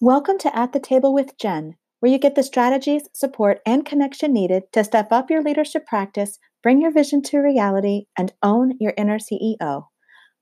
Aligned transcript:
Welcome 0.00 0.38
to 0.38 0.56
At 0.56 0.72
the 0.72 0.78
Table 0.78 1.12
with 1.12 1.36
Jen, 1.38 1.74
where 1.98 2.12
you 2.12 2.18
get 2.18 2.36
the 2.36 2.44
strategies, 2.44 3.08
support, 3.12 3.58
and 3.66 3.84
connection 3.84 4.32
needed 4.32 4.62
to 4.72 4.84
step 4.84 5.10
up 5.10 5.28
your 5.28 5.42
leadership 5.42 5.88
practice, 5.88 6.38
bring 6.62 6.80
your 6.80 6.92
vision 6.92 7.20
to 7.22 7.38
reality, 7.38 8.04
and 8.16 8.32
own 8.40 8.74
your 8.78 8.94
inner 8.96 9.18
CEO. 9.18 9.86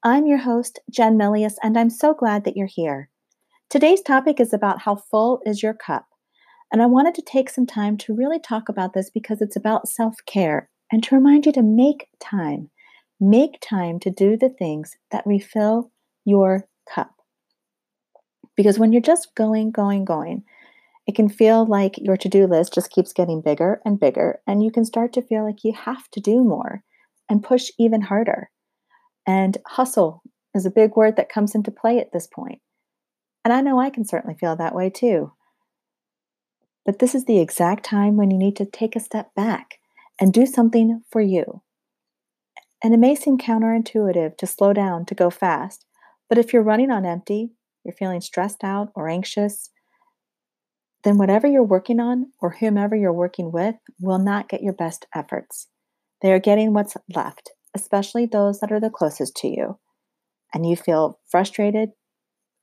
I'm 0.03 0.27
your 0.27 0.37
host, 0.37 0.80
Jen 0.90 1.16
Milius, 1.16 1.54
and 1.62 1.79
I'm 1.79 1.88
so 1.88 2.12
glad 2.12 2.45
that 2.45 2.54
you're 2.54 2.66
here. 2.66 3.08
Today's 3.70 4.02
topic 4.02 4.41
is 4.41 4.52
about 4.52 4.82
how 4.82 4.96
full 4.96 5.41
is 5.46 5.62
your 5.62 5.73
cup. 5.73 6.04
And 6.70 6.82
I 6.82 6.86
wanted 6.86 7.14
to 7.14 7.23
take 7.23 7.48
some 7.48 7.64
time 7.64 7.96
to 7.96 8.14
really 8.14 8.38
talk 8.38 8.68
about 8.68 8.93
this 8.93 9.09
because 9.09 9.41
it's 9.41 9.57
about 9.57 9.88
self 9.88 10.16
care 10.27 10.68
and 10.93 11.02
to 11.04 11.14
remind 11.14 11.46
you 11.46 11.52
to 11.52 11.62
make 11.62 12.09
time. 12.20 12.68
Make 13.18 13.57
time 13.62 14.00
to 14.00 14.11
do 14.11 14.36
the 14.36 14.50
things 14.50 14.96
that 15.12 15.27
refill 15.27 15.91
your 16.27 16.68
cup. 16.86 17.16
Because 18.57 18.79
when 18.79 18.93
you're 18.93 19.02
just 19.02 19.34
going, 19.34 19.70
going, 19.70 20.05
going, 20.05 20.45
it 21.06 21.15
can 21.15 21.28
feel 21.28 21.65
like 21.65 21.98
your 21.98 22.16
to 22.16 22.28
do 22.28 22.46
list 22.46 22.74
just 22.74 22.91
keeps 22.91 23.12
getting 23.12 23.41
bigger 23.41 23.80
and 23.84 24.01
bigger, 24.01 24.41
and 24.46 24.62
you 24.62 24.70
can 24.70 24.84
start 24.84 25.12
to 25.12 25.23
feel 25.23 25.45
like 25.45 25.62
you 25.62 25.73
have 25.73 26.10
to 26.10 26.20
do 26.20 26.42
more 26.42 26.82
and 27.29 27.45
push 27.45 27.70
even 27.79 28.02
harder. 28.02 28.51
And 29.27 29.59
hustle 29.66 30.23
is 30.55 30.66
a 30.66 30.70
big 30.70 30.96
word 30.96 31.16
that 31.16 31.29
comes 31.29 31.55
into 31.55 31.70
play 31.70 31.98
at 31.98 32.12
this 32.12 32.27
point. 32.27 32.60
And 33.45 33.52
I 33.52 33.60
know 33.60 33.79
I 33.79 33.91
can 33.91 34.05
certainly 34.05 34.37
feel 34.37 34.57
that 34.57 34.74
way 34.74 34.91
too. 34.91 35.32
But 36.84 36.98
this 36.98 37.15
is 37.15 37.24
the 37.24 37.38
exact 37.38 37.84
time 37.84 38.16
when 38.16 38.30
you 38.30 38.38
need 38.38 38.57
to 38.57 38.65
take 38.65 38.96
a 38.96 39.01
step 39.01 39.34
back 39.34 39.79
and 40.20 40.32
do 40.32 40.46
something 40.46 41.02
for 41.10 41.20
you. 41.20 41.62
And 42.82 42.95
it 42.95 42.98
may 42.98 43.15
seem 43.15 43.38
counterintuitive 43.38 44.37
to 44.38 44.46
slow 44.46 44.73
down 44.73 45.04
to 45.07 45.15
go 45.15 45.30
fast, 45.30 45.84
but 46.29 46.38
if 46.38 46.52
you're 46.52 46.62
running 46.62 46.91
on 46.91 47.04
empty, 47.04 47.51
you're 47.86 47.95
feeling 47.95 48.20
stressed 48.20 48.64
out 48.64 48.90
or 48.95 49.08
anxious, 49.08 49.70
then 51.04 51.18
whatever 51.18 51.46
you're 51.46 51.62
working 51.62 52.01
on 52.01 52.32
or 52.40 52.51
whomever 52.51 52.96
you're 52.96 53.12
working 53.12 53.52
with 53.52 53.76
will 54.01 54.18
not 54.18 54.48
get 54.48 54.62
your 54.62 54.73
best 54.73 55.06
efforts. 55.15 55.68
They 56.20 56.32
are 56.32 56.40
getting 56.40 56.74
what's 56.74 56.96
left, 57.15 57.52
especially 57.74 58.26
those 58.26 58.59
that 58.59 58.73
are 58.73 58.80
the 58.80 58.90
closest 58.90 59.37
to 59.37 59.48
you. 59.48 59.78
And 60.52 60.68
you 60.68 60.74
feel 60.74 61.20
frustrated, 61.26 61.90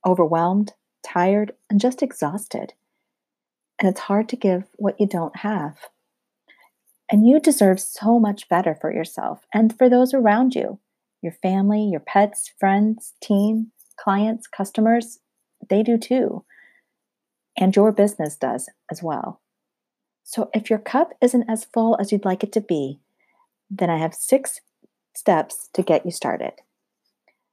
overwhelmed, 0.06 0.74
tired, 1.02 1.52
and 1.70 1.80
just 1.80 2.02
exhausted. 2.02 2.74
And 3.78 3.88
it's 3.88 4.00
hard 4.00 4.28
to 4.28 4.36
give 4.36 4.64
what 4.76 5.00
you 5.00 5.06
don't 5.06 5.36
have. 5.36 5.78
And 7.10 7.26
you 7.26 7.40
deserve 7.40 7.80
so 7.80 8.18
much 8.18 8.48
better 8.48 8.76
for 8.78 8.92
yourself 8.92 9.46
and 9.54 9.76
for 9.76 9.88
those 9.88 10.12
around 10.12 10.54
you 10.54 10.80
your 11.22 11.32
family, 11.32 11.88
your 11.90 12.00
pets, 12.00 12.52
friends, 12.60 13.14
team, 13.22 13.72
clients, 13.96 14.46
customers, 14.46 15.20
they 15.68 15.82
do 15.82 15.98
too. 15.98 16.44
And 17.56 17.74
your 17.74 17.92
business 17.92 18.36
does 18.36 18.68
as 18.90 19.02
well. 19.02 19.40
So 20.24 20.50
if 20.54 20.70
your 20.70 20.78
cup 20.78 21.12
isn't 21.20 21.48
as 21.48 21.66
full 21.66 21.96
as 22.00 22.10
you'd 22.10 22.24
like 22.24 22.42
it 22.42 22.52
to 22.52 22.60
be, 22.60 23.00
then 23.70 23.90
I 23.90 23.98
have 23.98 24.14
six 24.14 24.60
steps 25.14 25.68
to 25.74 25.82
get 25.82 26.04
you 26.04 26.10
started. 26.10 26.52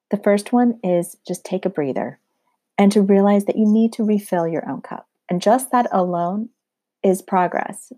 The 0.09 0.17
first 0.17 0.51
one 0.51 0.79
is 0.83 1.17
just 1.27 1.45
take 1.45 1.65
a 1.65 1.69
breather 1.69 2.19
and 2.77 2.91
to 2.91 3.01
realize 3.01 3.45
that 3.45 3.57
you 3.57 3.65
need 3.65 3.93
to 3.93 4.03
refill 4.03 4.47
your 4.47 4.67
own 4.67 4.81
cup. 4.81 5.07
And 5.29 5.41
just 5.41 5.71
that 5.71 5.87
alone 5.91 6.49
is 7.03 7.21
progress. 7.21 7.93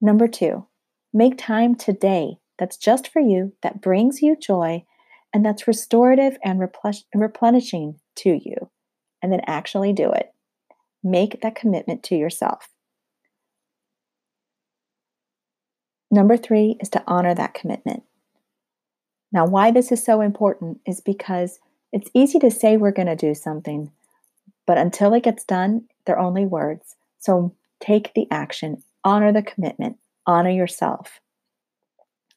Number 0.00 0.28
two, 0.28 0.66
make 1.12 1.38
time 1.38 1.74
today 1.74 2.38
that's 2.58 2.76
just 2.76 3.08
for 3.08 3.20
you, 3.20 3.54
that 3.62 3.80
brings 3.80 4.22
you 4.22 4.36
joy, 4.36 4.84
and 5.32 5.44
that's 5.44 5.68
restorative 5.68 6.36
and 6.44 6.60
replenishing 7.14 8.00
to 8.16 8.30
you, 8.30 8.70
and 9.22 9.32
then 9.32 9.40
actually 9.46 9.92
do 9.92 10.10
it. 10.10 10.32
Make 11.02 11.40
that 11.42 11.54
commitment 11.54 12.02
to 12.04 12.16
yourself. 12.16 12.68
Number 16.10 16.36
three 16.36 16.76
is 16.80 16.88
to 16.90 17.04
honor 17.06 17.34
that 17.34 17.54
commitment. 17.54 18.02
Now, 19.32 19.46
why 19.46 19.70
this 19.70 19.92
is 19.92 20.04
so 20.04 20.20
important 20.20 20.80
is 20.84 21.00
because 21.00 21.60
it's 21.92 22.10
easy 22.14 22.38
to 22.40 22.50
say 22.50 22.76
we're 22.76 22.90
going 22.90 23.06
to 23.06 23.16
do 23.16 23.34
something, 23.34 23.92
but 24.66 24.76
until 24.76 25.14
it 25.14 25.22
gets 25.22 25.44
done, 25.44 25.84
they're 26.04 26.18
only 26.18 26.44
words. 26.44 26.96
So 27.20 27.54
take 27.80 28.12
the 28.14 28.26
action, 28.30 28.82
honor 29.04 29.32
the 29.32 29.42
commitment, 29.42 29.98
honor 30.26 30.50
yourself. 30.50 31.20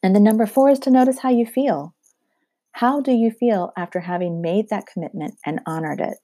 And 0.04 0.16
then 0.16 0.24
number 0.24 0.46
four 0.46 0.70
is 0.70 0.80
to 0.80 0.92
notice 0.92 1.20
how 1.20 1.30
you 1.30 1.46
feel. 1.46 1.96
How 2.74 3.02
do 3.02 3.12
you 3.12 3.30
feel 3.30 3.72
after 3.78 4.00
having 4.00 4.42
made 4.42 4.70
that 4.70 4.88
commitment 4.88 5.36
and 5.46 5.62
honored 5.68 6.02
it? 6.02 6.18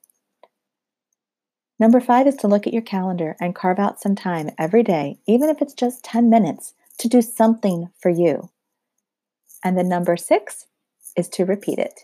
Number 1.80 2.00
five 2.00 2.26
is 2.26 2.36
to 2.38 2.48
look 2.48 2.66
at 2.66 2.74
your 2.74 2.82
calendar 2.82 3.38
and 3.40 3.54
carve 3.54 3.78
out 3.78 4.02
some 4.02 4.16
time 4.16 4.50
every 4.58 4.82
day, 4.82 5.20
even 5.28 5.50
if 5.50 5.62
it's 5.62 5.76
just 5.76 6.04
10 6.04 6.28
minutes, 6.28 6.74
to 6.98 7.08
do 7.08 7.22
something 7.22 7.90
for 8.02 8.10
you. 8.10 8.50
And 9.64 9.78
then 9.78 9.88
number 9.88 10.18
six 10.18 10.66
is 11.16 11.30
to 11.30 11.46
repeat 11.46 11.78
it. 11.78 12.02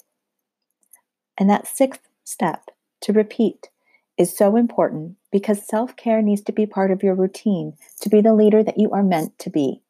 And 1.39 1.49
that 1.49 1.67
sixth 1.67 2.07
step, 2.23 2.69
to 3.01 3.13
repeat, 3.13 3.69
is 4.15 4.37
so 4.37 4.55
important 4.55 5.17
because 5.31 5.65
self 5.65 5.95
care 5.95 6.21
needs 6.21 6.41
to 6.43 6.53
be 6.53 6.67
part 6.67 6.91
of 6.91 7.01
your 7.01 7.15
routine 7.15 7.73
to 8.01 8.09
be 8.09 8.21
the 8.21 8.33
leader 8.35 8.63
that 8.63 8.77
you 8.77 8.91
are 8.91 9.03
meant 9.03 9.39
to 9.39 9.49
be. 9.49 9.81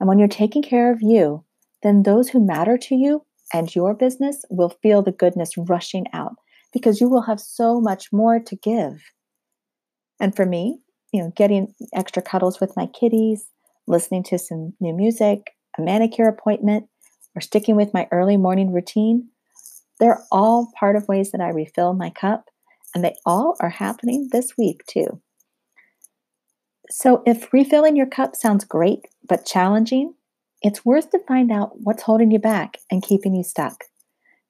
And 0.00 0.08
when 0.08 0.18
you're 0.18 0.28
taking 0.28 0.62
care 0.62 0.92
of 0.92 1.02
you, 1.02 1.44
then 1.84 2.02
those 2.02 2.30
who 2.30 2.44
matter 2.44 2.76
to 2.76 2.96
you 2.96 3.24
and 3.52 3.74
your 3.74 3.94
business 3.94 4.44
will 4.50 4.70
feel 4.82 5.02
the 5.02 5.12
goodness 5.12 5.56
rushing 5.56 6.06
out 6.12 6.34
because 6.72 7.00
you 7.00 7.08
will 7.08 7.22
have 7.22 7.40
so 7.40 7.80
much 7.80 8.12
more 8.12 8.38
to 8.40 8.56
give. 8.56 9.02
And 10.20 10.34
for 10.34 10.46
me, 10.46 10.80
you 11.12 11.22
know, 11.22 11.32
getting 11.36 11.74
extra 11.94 12.22
cuddles 12.22 12.60
with 12.60 12.76
my 12.76 12.86
kitties, 12.86 13.48
listening 13.86 14.22
to 14.24 14.38
some 14.38 14.74
new 14.80 14.92
music, 14.92 15.52
a 15.78 15.82
manicure 15.82 16.28
appointment, 16.28 16.88
or 17.34 17.40
sticking 17.40 17.76
with 17.76 17.94
my 17.94 18.08
early 18.10 18.36
morning 18.36 18.72
routine, 18.72 19.28
they're 20.00 20.22
all 20.30 20.72
part 20.78 20.96
of 20.96 21.08
ways 21.08 21.32
that 21.32 21.40
I 21.40 21.48
refill 21.48 21.94
my 21.94 22.10
cup, 22.10 22.46
and 22.94 23.04
they 23.04 23.14
all 23.24 23.56
are 23.60 23.70
happening 23.70 24.28
this 24.32 24.56
week 24.58 24.82
too. 24.86 25.20
So, 26.88 27.22
if 27.26 27.52
refilling 27.52 27.96
your 27.96 28.06
cup 28.06 28.36
sounds 28.36 28.64
great 28.64 29.06
but 29.28 29.44
challenging, 29.44 30.14
it's 30.62 30.84
worth 30.84 31.10
to 31.10 31.18
find 31.26 31.52
out 31.52 31.80
what's 31.80 32.02
holding 32.02 32.30
you 32.30 32.38
back 32.38 32.78
and 32.90 33.02
keeping 33.02 33.34
you 33.34 33.42
stuck. 33.42 33.84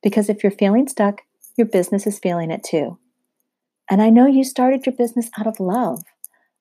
Because 0.02 0.28
if 0.28 0.42
you're 0.42 0.52
feeling 0.52 0.88
stuck, 0.88 1.22
your 1.56 1.66
business 1.66 2.06
is 2.06 2.18
feeling 2.18 2.50
it 2.50 2.62
too. 2.62 2.98
And 3.90 4.02
I 4.02 4.10
know 4.10 4.26
you 4.26 4.44
started 4.44 4.86
your 4.86 4.94
business 4.94 5.30
out 5.38 5.46
of 5.46 5.60
love 5.60 6.02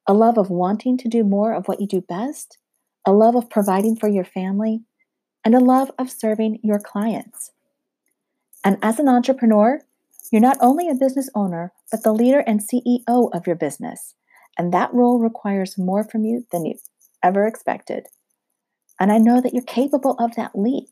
a 0.08 0.14
love 0.14 0.38
of 0.38 0.50
wanting 0.50 0.98
to 1.00 1.08
do 1.08 1.24
more 1.24 1.54
of 1.54 1.68
what 1.68 1.82
you 1.82 1.88
do 1.88 2.02
best, 2.02 2.60
a 3.06 3.12
love 3.12 3.36
of 3.36 3.50
providing 3.50 3.96
for 3.96 4.08
your 4.08 4.24
family, 4.24 4.82
and 5.44 5.56
a 5.56 5.60
love 5.60 5.92
of 5.98 6.12
serving 6.12 6.60
your 6.64 6.80
clients. 6.80 7.52
And 8.64 8.78
as 8.82 9.00
an 9.00 9.10
entrepreneur, 9.10 9.82
you're 10.32 10.42
not 10.42 10.58
only 10.60 10.90
a 10.90 10.96
business 10.96 11.30
owner, 11.36 11.72
but 11.92 12.04
the 12.04 12.14
leader 12.14 12.40
and 12.40 12.62
CEO 12.62 13.30
of 13.34 13.46
your 13.46 13.56
business. 13.56 14.16
And 14.58 14.74
that 14.74 14.94
role 14.94 15.20
requires 15.20 15.78
more 15.78 16.04
from 16.04 16.24
you 16.24 16.46
than 16.52 16.66
you 16.66 16.76
ever 17.24 17.46
expected. 17.46 18.08
And 19.00 19.12
I 19.12 19.18
know 19.18 19.42
that 19.42 19.54
you're 19.54 19.64
capable 19.64 20.16
of 20.20 20.36
that 20.36 20.58
leap. 20.58 20.90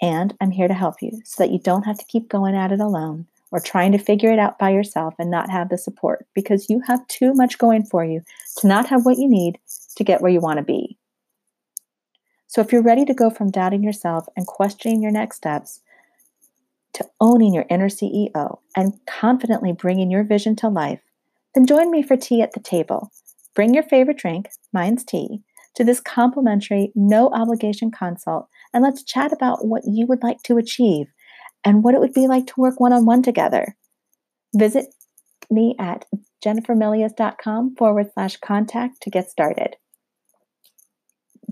And 0.00 0.34
I'm 0.40 0.50
here 0.50 0.68
to 0.68 0.74
help 0.74 1.00
you 1.00 1.22
so 1.24 1.42
that 1.42 1.52
you 1.52 1.58
don't 1.58 1.84
have 1.84 1.98
to 1.98 2.04
keep 2.06 2.28
going 2.28 2.56
at 2.56 2.72
it 2.72 2.80
alone 2.80 3.26
or 3.52 3.60
trying 3.60 3.92
to 3.92 3.98
figure 3.98 4.32
it 4.32 4.38
out 4.38 4.58
by 4.58 4.70
yourself 4.70 5.14
and 5.18 5.30
not 5.30 5.50
have 5.50 5.68
the 5.68 5.78
support 5.78 6.26
because 6.34 6.68
you 6.68 6.80
have 6.86 7.06
too 7.06 7.34
much 7.34 7.58
going 7.58 7.84
for 7.84 8.04
you 8.04 8.22
to 8.56 8.66
not 8.66 8.86
have 8.86 9.04
what 9.04 9.18
you 9.18 9.28
need 9.28 9.58
to 9.96 10.02
get 10.02 10.20
where 10.20 10.32
you 10.32 10.40
want 10.40 10.56
to 10.58 10.64
be. 10.64 10.98
So, 12.48 12.60
if 12.60 12.72
you're 12.72 12.82
ready 12.82 13.04
to 13.04 13.14
go 13.14 13.30
from 13.30 13.50
doubting 13.50 13.82
yourself 13.82 14.26
and 14.36 14.46
questioning 14.46 15.02
your 15.02 15.12
next 15.12 15.36
steps 15.36 15.80
to 16.94 17.08
owning 17.20 17.54
your 17.54 17.64
inner 17.70 17.88
CEO 17.88 18.58
and 18.76 18.98
confidently 19.06 19.72
bringing 19.72 20.10
your 20.10 20.24
vision 20.24 20.56
to 20.56 20.68
life, 20.68 21.00
then 21.54 21.66
join 21.66 21.90
me 21.90 22.02
for 22.02 22.16
tea 22.16 22.42
at 22.42 22.52
the 22.52 22.60
table. 22.60 23.10
Bring 23.54 23.74
your 23.74 23.82
favorite 23.82 24.18
drink, 24.18 24.50
mine's 24.72 25.04
tea, 25.04 25.42
to 25.74 25.84
this 25.84 26.00
complimentary, 26.00 26.92
no 26.94 27.28
obligation 27.30 27.90
consult, 27.90 28.48
and 28.72 28.82
let's 28.82 29.02
chat 29.02 29.32
about 29.32 29.66
what 29.66 29.82
you 29.86 30.06
would 30.06 30.22
like 30.22 30.42
to 30.44 30.58
achieve 30.58 31.06
and 31.64 31.82
what 31.82 31.94
it 31.94 32.00
would 32.00 32.12
be 32.12 32.26
like 32.26 32.46
to 32.46 32.54
work 32.60 32.80
one 32.80 32.92
on 32.92 33.06
one 33.06 33.22
together. 33.22 33.76
Visit 34.54 34.86
me 35.50 35.74
at 35.78 36.04
jennifermilius.com 36.44 37.76
forward 37.76 38.10
slash 38.14 38.36
contact 38.38 39.00
to 39.02 39.10
get 39.10 39.30
started. 39.30 39.76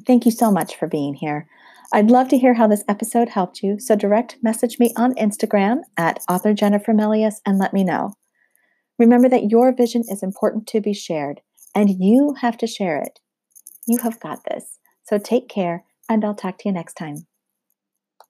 Thank 0.07 0.25
you 0.25 0.33
so 0.33 0.51
much 0.51 0.77
for 0.77 0.89
being 0.89 1.15
here. 1.15 1.47
I'd 1.93 2.11
love 2.11 2.29
to 2.29 2.39
hear 2.39 2.55
how 2.55 2.69
this 2.69 2.85
episode 2.89 3.29
helped 3.29 3.63
you, 3.63 3.79
so 3.81 3.97
direct 3.97 4.37
message 4.43 4.79
me 4.79 4.93
on 4.97 5.15
Instagram 5.15 5.81
at 5.97 6.21
author 6.29 6.55
Jennifer 6.55 6.93
Milius 6.93 7.37
and 7.45 7.59
let 7.59 7.73
me 7.73 7.83
know. 7.83 8.13
Remember 8.99 9.29
that 9.29 9.51
your 9.51 9.75
vision 9.75 10.03
is 10.09 10.23
important 10.23 10.67
to 10.69 10.81
be 10.81 10.95
shared, 10.95 11.41
and 11.75 11.97
you 11.99 12.37
have 12.41 12.57
to 12.59 12.67
share 12.67 12.99
it. 12.99 13.19
You 13.87 13.99
have 13.99 14.21
got 14.21 14.45
this. 14.45 14.79
So 15.05 15.19
take 15.19 15.49
care, 15.49 15.85
and 16.09 16.25
I'll 16.25 16.35
talk 16.35 16.59
to 16.59 16.69
you 16.69 16.73
next 16.73 16.95
time. 16.95 17.27